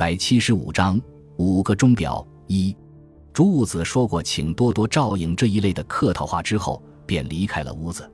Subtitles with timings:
[0.00, 0.98] 百七十五章
[1.36, 2.74] 五个钟表一。
[3.34, 8.10] 朱子说过“请多多照应”这一类的客套话之后，便离开了屋子。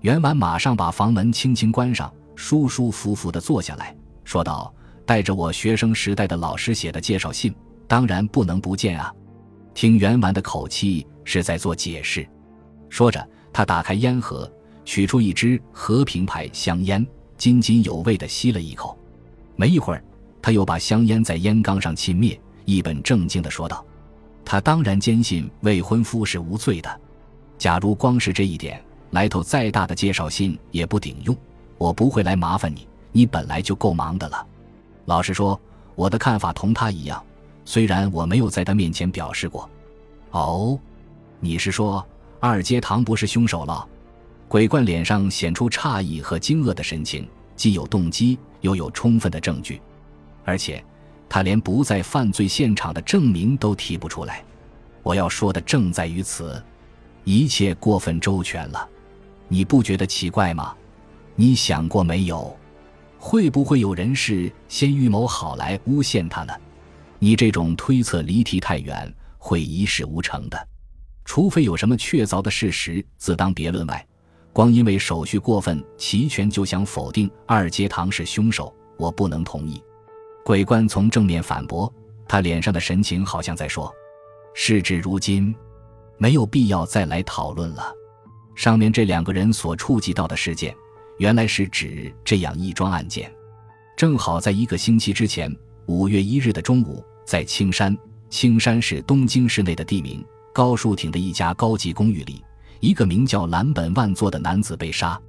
[0.00, 4.74] 袁婉马上把房门轻轻关上，舒舒服服地坐下来说道
[5.06, 7.54] ：“带着我学生时代的老师写的介绍信，
[7.86, 9.14] 当然不能不见啊。”
[9.72, 12.28] 听袁婉的口气是在做解释。
[12.88, 14.52] 说着，他打开烟盒，
[14.84, 17.06] 取出一支和平牌香烟，
[17.36, 18.98] 津津有味地吸了一口。
[19.54, 20.02] 没一会儿，
[20.42, 23.84] 他又把香烟在烟缸上沁灭，一本正经地说道。
[24.44, 27.00] 他当然坚信未婚夫是无罪的。
[27.58, 31.36] 假如光是这一点，来头再大的介绍信也不顶用。
[31.78, 34.46] 我不会来麻烦你，你本来就够忙的了。
[35.04, 35.60] 老实说，
[35.94, 37.22] 我的看法同他一样，
[37.64, 39.68] 虽然我没有在他面前表示过。
[40.30, 40.78] 哦，
[41.38, 42.04] 你是说
[42.40, 43.86] 二阶堂不是凶手了？
[44.48, 49.80] 鬼怪脸上显出诧异和惊愕的神情，既有动机，又有充分的证据，
[50.44, 50.84] 而且。
[51.32, 54.44] 他连不在犯罪现场的证明都提不出来，
[55.04, 56.60] 我要说的正在于此，
[57.22, 58.88] 一切过分周全了，
[59.46, 60.74] 你不觉得奇怪吗？
[61.36, 62.58] 你想过没有，
[63.16, 66.52] 会不会有人事先预谋好来诬陷他呢？
[67.20, 70.68] 你这种推测离题太远，会一事无成的。
[71.24, 74.04] 除非有什么确凿的事实，自当别论外，
[74.52, 79.80] 光因为手续过分齐全就想否定二阶堂是凶手，我不能同意。
[80.44, 81.92] 鬼官从正面反驳，
[82.26, 83.92] 他脸上的神情好像在说
[84.54, 85.54] ：“事至如今，
[86.18, 87.92] 没有必要再来讨论了。
[88.54, 90.74] 上面这两个人所触及到的事件，
[91.18, 93.32] 原来是指这样一桩案件。
[93.96, 95.54] 正好在一个星期之前，
[95.86, 97.96] 五月一日的中午，在青山，
[98.28, 102.42] 青山是东京市内的地名，高树町的一家高级公寓里，
[102.80, 105.20] 一个名叫蓝本万作的男子被杀。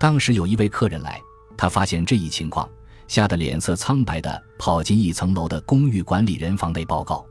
[0.00, 1.20] 当时有一位客人来，
[1.56, 2.68] 他发现这一情况。”
[3.08, 7.24] 吓得脸色苍白的跑进一层楼的公寓管理人房内报告，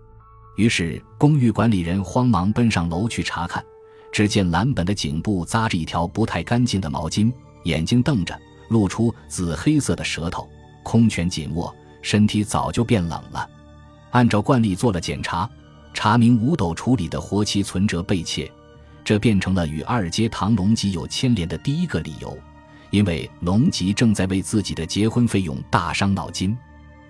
[0.58, 3.64] 于是公寓管理人慌忙奔上楼去查看，
[4.11, 7.32] 只见蓝本的颈部扎着一条不太干净的毛巾，
[7.64, 8.37] 眼睛瞪着，
[8.70, 10.49] 露出紫黑色的舌头，
[10.83, 13.48] 空拳紧握，身体早就变冷了。
[14.10, 15.48] 按照惯例做了检查，
[15.93, 18.52] 查明五斗处理的活期存折被窃，
[19.04, 22.36] 这变成了与二阶堂龙吉有牵连的第一个理由。
[22.89, 26.58] 因为龙吉正在为自己的结婚费用大伤脑筋，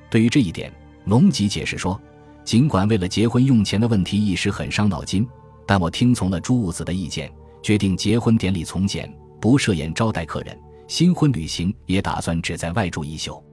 [0.09, 0.71] 对于这一点，
[1.05, 1.99] 龙吉解释说
[2.43, 5.27] ：“尽管为了结婚用钱的问题一时很伤脑筋，
[5.65, 10.57] 但我听从了朱兀子的意见，决定结婚典礼从简，不设宴招待客人，
[10.87, 13.43] 新婚旅行也打算只在外住一宿，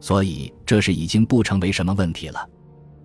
[0.00, 2.48] 所以这事已经不成为什么问题了。”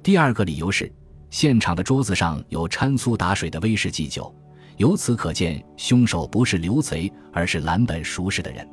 [0.03, 0.91] 第二个理由是，
[1.29, 4.33] 现场的桌子上有掺苏打水的威士忌酒。
[4.81, 8.67] 由此可见，凶手不是刘贼，而是蓝本熟识的人。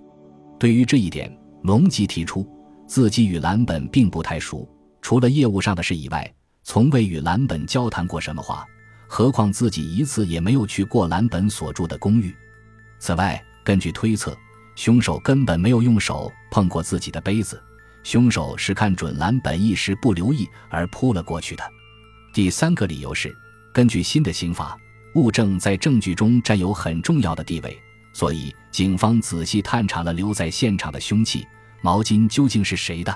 [0.59, 1.31] 对于这一点，
[1.65, 2.49] 龙吉提出
[2.87, 4.67] 自己与蓝本并不太熟，
[5.03, 8.65] 除了业务上的事以外，从未与蓝本交谈过什么话。
[9.07, 12.35] 何况自己一次也没有去过蓝本所住的公寓。
[12.99, 14.35] 此外，根据推测，
[14.77, 17.63] 凶手根本没有用手碰过自己的杯子。
[18.03, 21.63] 凶手是看准蓝本一时不留意而扑了过去的。
[22.33, 23.31] 第三个理由是，
[23.75, 24.75] 根据新的刑法。
[25.19, 27.77] 物证在证据中占有很重要的地位，
[28.13, 31.45] 所以警方仔细探查了留在现场的凶器
[31.83, 33.15] 毛巾究竟是谁的。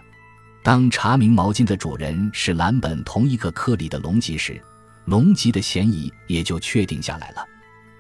[0.63, 4.61] 当查明毛巾的主人是蓝本同一个科里的龙吉时，
[5.07, 7.47] 龙吉的嫌疑也就确定下来了。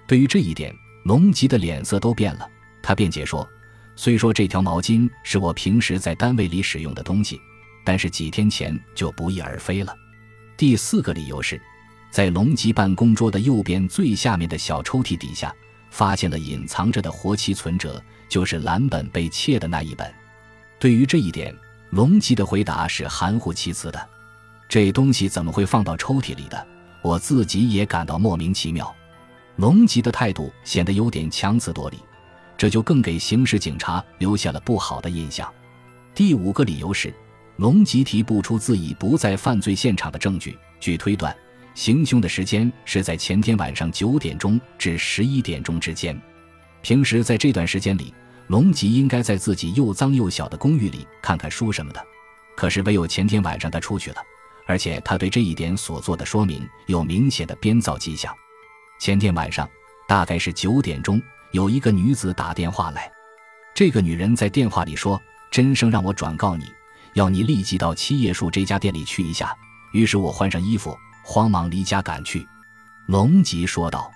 [0.07, 0.75] 对于这一点，
[1.05, 2.49] 龙吉的脸色都变了。
[2.83, 3.49] 他辩解说
[3.97, 7.41] ：“虽说这条毛巾是我平时在单位里使用的东西，
[7.85, 9.95] 但是几天前就不翼而飞了。”
[10.57, 11.61] 第四个理由是。
[12.12, 15.53] 在龙吉办公桌的右边最下面的小抽屉底下，
[15.91, 20.12] 发现了隐藏着的活期存折，就是蓝本被窃的那一本。
[20.78, 21.56] 对于这一点，
[21.89, 24.09] 龙吉的回答是含糊其辞的
[24.69, 26.67] ：“这东西怎么会放到抽屉里的？
[27.00, 28.94] 我自己也感到莫名其妙。”
[29.56, 31.97] 龙吉的态度显得有点强词夺理，
[32.59, 35.50] 这就更给刑事警察留下了不好的印象。
[36.15, 37.11] 第五个理由是，
[37.56, 40.59] 龙吉提不出自己不在犯罪现场的证据。
[40.79, 41.35] 据推断。
[41.75, 46.19] 行凶的时间是在前天晚上九点钟至十一点钟之间。
[46.83, 48.13] 平时在这段时间里，
[48.49, 52.05] 龙吉应该在自己又脏又小的公寓里看看书什么的。
[52.57, 54.17] 可是唯有前天晚上他出去了，
[54.67, 58.35] 而且他对这一点所做的说明有明显的编造迹象。
[59.01, 59.69] 前天晚上
[60.07, 61.21] 大概是九点钟，
[61.53, 63.11] 有一个女子打电话来，
[63.75, 65.21] 这个女人在电话里说
[65.51, 66.67] ：“真生让我转告你，
[67.15, 69.57] 要你立即到七叶树这家店里去一下。”
[69.93, 70.97] 于是我换上衣服。
[71.23, 72.47] 慌忙离家赶去，
[73.07, 74.13] 龙吉说道：“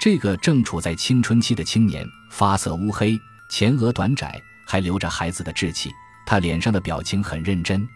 [0.00, 5.90] 这个正处在青春期的青年，发色乌黑，前额短窄，还留着孩子的稚气。
[6.26, 7.86] 他脸上的表情很认真。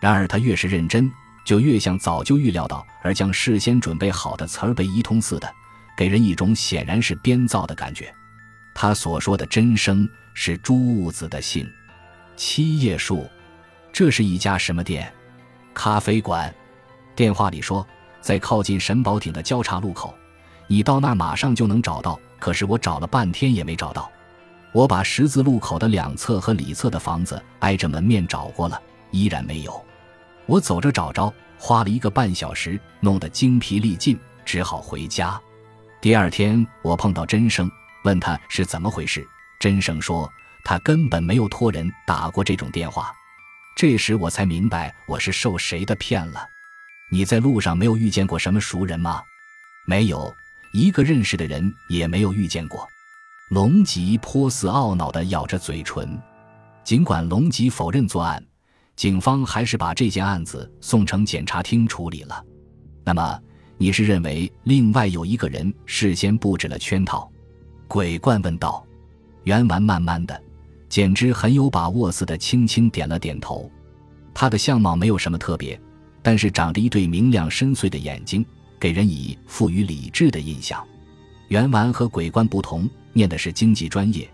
[0.00, 1.10] 然而他越是认真，
[1.44, 5.52] 就越像早就预料到而将事先准备好的词儿背一通似的，
[5.96, 8.14] 给人一种显然是编造的感觉。
[8.74, 11.68] 他所说的真声是朱兀子的姓。
[12.36, 13.28] 七叶树，
[13.92, 15.12] 这是一家什么店？
[15.74, 16.54] 咖啡馆。
[17.18, 17.84] 电话里说，
[18.20, 20.14] 在靠近神宝顶的交叉路口，
[20.68, 22.16] 你到那马上就能找到。
[22.38, 24.08] 可是我找了半天也没找到。
[24.70, 28.80] 我把十字路口的两侧和里侧的房子挨着门面找过了，
[29.10, 29.84] 依然没有。
[30.46, 35.40] 我走着找着，花了一个半小时，弄得精疲力尽，只好回家。
[36.00, 37.68] 第二天，我碰到真生，
[38.04, 39.26] 问他是怎么回事。
[39.58, 40.30] 真生说。
[40.64, 43.12] 他根本没有托人打过这种电话，
[43.74, 46.46] 这时我才明白我是受谁的骗了。
[47.10, 49.22] 你在路上没有遇见过什么熟人吗？
[49.86, 50.32] 没有，
[50.72, 52.86] 一个认识的人也没有遇见过。
[53.50, 56.20] 龙吉颇似懊恼地咬着嘴唇。
[56.84, 58.44] 尽管龙吉否认作案，
[58.96, 62.44] 警方还是把这件案子送呈检察厅处理了。
[63.04, 63.40] 那么，
[63.78, 67.30] 你是认为另外有一个人事先布置了圈套？
[67.86, 68.84] 鬼怪问道。
[69.44, 70.42] 袁完慢慢的。
[70.90, 73.70] 简直很有把握似的，轻轻点了点头。
[74.32, 75.78] 他的相貌没有什么特别，
[76.22, 78.44] 但是长着一对明亮深邃的眼睛，
[78.78, 80.84] 给人以富于理智的印象。
[81.48, 84.28] 袁完和鬼官不同，念的是经济专业，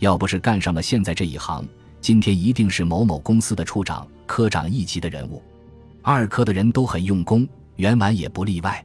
[0.00, 1.66] 要不是干上了现在这一行，
[2.00, 5.42] 今天一定是某某公司的处长、科长一级的人物。
[6.02, 8.84] 二科的人都很用功，袁完也不例外。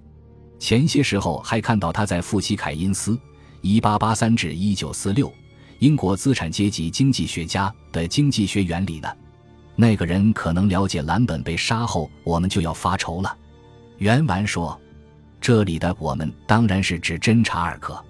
[0.60, 3.20] 前些时候还看到他在富西凯因斯
[3.62, 5.32] （一八八三至一九四六）。
[5.80, 9.10] 英国资产阶级经济学家的经济学原理呢？
[9.76, 13.38] 那个人可能了解蓝本被杀后，我们就要发愁了。
[13.98, 14.80] 袁丸说
[15.42, 18.04] ：“这里的我们当然是指侦查二科，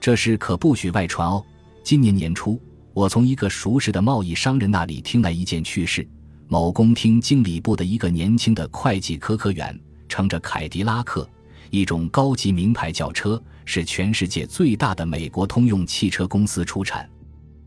[0.00, 1.44] 这事可不许外传哦。”
[1.82, 2.60] 今年年初，
[2.92, 6.06] 我从一个熟识的贸易商人那里听来一件趣事：
[6.46, 9.78] 某公厅经理部的一个年轻的会计科科员，
[10.08, 11.28] 乘着凯迪拉克，
[11.70, 13.42] 一种高级名牌轿车。
[13.70, 17.06] 是全世界最大的美国通用汽车公司出产，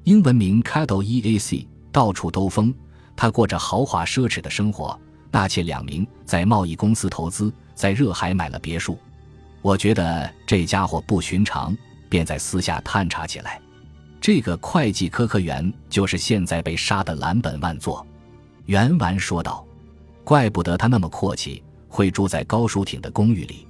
[0.04, 2.74] 英文名 Caddo EAC，到处兜风。
[3.16, 5.00] 他过着豪华奢侈的生活，
[5.32, 8.98] 纳妾两名，在贸易公司投资，在热海买了别墅。
[9.62, 11.76] 我觉得这家伙不寻常，
[12.10, 13.62] 便在私下探查起来。
[14.20, 18.06] 这个会计科科员就是现在被杀的蓝本万作。
[18.66, 19.66] 袁完说道
[20.24, 23.68] ：“怪不得他那么阔气，会住在高树挺的公寓里，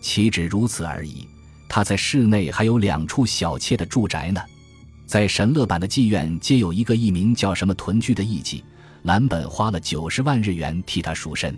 [0.00, 1.26] 岂止如此而已。”
[1.68, 4.40] 他在市内还有两处小妾的住宅呢，
[5.04, 8.62] 在神乐版的妓院皆有一个艺名叫什么屯居的艺妓。
[9.06, 11.56] 蓝本花了九十万日元替他赎身，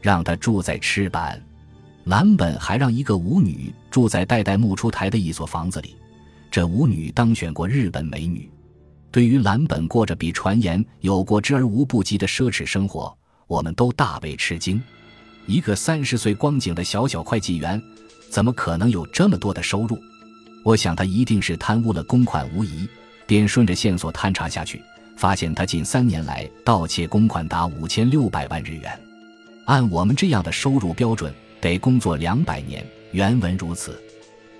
[0.00, 1.40] 让他住在赤坂。
[2.02, 5.94] 蓝本还让一个舞女住在代代木出台的一所房子里，
[6.50, 8.50] 这舞女当选过日本美女。
[9.12, 14.82] 对于蓝本过着比传言有过之而无不及的奢侈生活，我们都大为吃惊。
[15.46, 17.80] 一个三十岁光景的小小会计员。
[18.28, 19.96] 怎么可能有这么多的收入？
[20.64, 22.88] 我想他一定是贪污了公款无疑。
[23.24, 24.82] 便顺着线索探查下去，
[25.16, 29.00] 发现他近三年来盗窃公款达五千六百万日元。
[29.66, 32.84] 按我们这样的收入标准，得工作两百年。
[33.12, 34.02] 原文如此。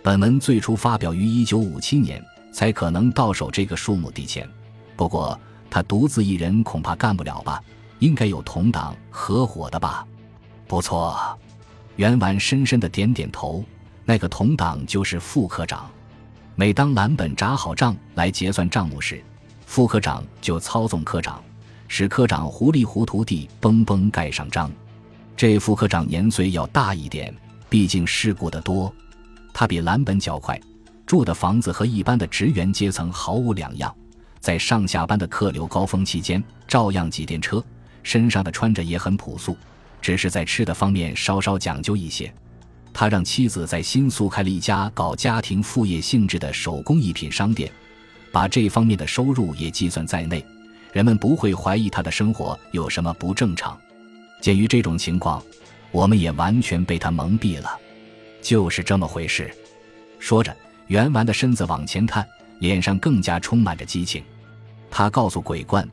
[0.02, 2.22] 本文最初发表于一九五七年，
[2.52, 4.48] 才可能到手这个数目的钱。
[4.96, 5.38] 不过
[5.70, 7.62] 他独自一人恐怕干不了吧？
[7.98, 10.06] 应该有同党合伙的吧？
[10.66, 11.38] 不错。
[11.96, 13.64] 袁完深深的点点头，
[14.04, 15.90] 那个同党就是副科长。
[16.54, 19.22] 每当蓝本扎好账来结算账目时，
[19.72, 21.42] 副科长就操纵科长，
[21.88, 24.70] 使科长糊里糊涂地嘣嘣盖上章。
[25.34, 27.34] 这副科长年岁要大一点，
[27.70, 28.94] 毕竟事故的多。
[29.50, 30.60] 他比蓝本较快，
[31.06, 33.90] 住的房子和一般的职员阶层毫无两样。
[34.40, 37.64] 在上下班的客流高峰期间，照样挤电车，
[38.02, 39.56] 身上的穿着也很朴素。
[40.02, 42.30] 只是在吃的方面稍稍讲究一些，
[42.92, 47.72] 他让妻子在新宿开了一家搞家庭副业性质的手工艺品商店，
[48.32, 50.44] 把这方面的收入也计算在内，
[50.92, 53.78] 人们不会怀疑他的生活有什么不正常。
[54.40, 55.40] 鉴于这种情况，
[55.90, 57.78] 我们也完全被他蒙蔽了，
[58.40, 59.54] 就是这么回事。
[60.18, 62.26] 说着，圆完的身子往前探，
[62.58, 64.24] 脸上更加充满着激情。
[64.90, 65.88] 他告诉鬼官，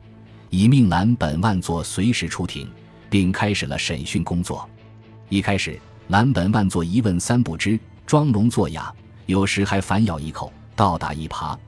[0.48, 2.68] 已命蓝本万座随时出庭。
[3.10, 4.66] 并开始了审讯工作。
[5.28, 8.94] 一开始，蓝本万作一问三不知，装聋作哑，
[9.26, 11.58] 有时还反咬一口，倒打一耙。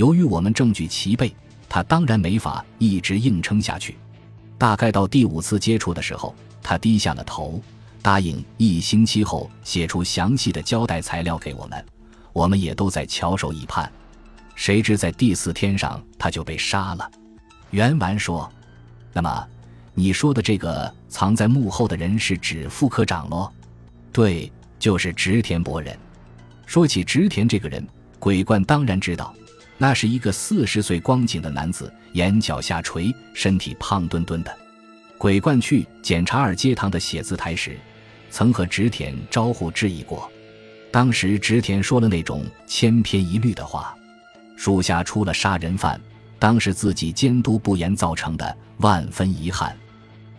[0.00, 1.30] 由于我们证据齐备，
[1.68, 3.98] 他当然没法一直硬撑下去。
[4.56, 7.60] 大概到第五次接触的时候，他低下了头，
[8.00, 11.84] 答应一星期后写出详细的交代材料给我们。
[12.32, 13.92] 我们也都在翘首以盼。
[14.54, 17.10] 谁知在第四天上，他就被杀了。
[17.70, 18.50] 袁完说
[19.12, 19.46] ：“那么。”
[19.92, 23.52] 你说的这个藏在幕后的人是指副科长喽？
[24.12, 25.94] 对，就是植田博人。
[26.64, 27.86] 说起植田这个人，
[28.18, 29.34] 鬼冠当然知道，
[29.82, 34.54] 那是一个四十岁光景的男子，眼角下垂，身体胖墩墩的。
[35.16, 37.78] 鬼冠去检查二阶堂的写字台时，
[38.30, 40.30] 曾和植田招呼致意过。
[40.92, 43.96] 当时植田说了那种千篇一律的话
[44.54, 45.98] ：“属下出了杀人犯，
[46.38, 49.74] 当是自己监督不严造成的，万分遗憾。”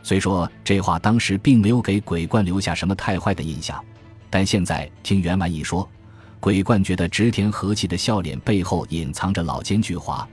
[0.04, 3.84] 虽说这话当时并没有给鬼冠留下什么太坏的印象，
[4.30, 5.90] 但现在听袁完一说，
[6.42, 10.26] 鬼冠觉得直田和气的笑脸背后隐藏着老奸巨猾，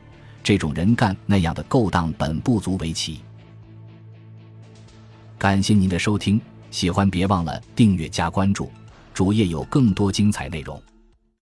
[0.42, 3.20] 这种人干那样的勾当本不足为奇。
[5.36, 8.72] 感谢您的收听，喜欢别忘了订阅加关注，
[9.12, 10.82] 主页有更多精彩内容。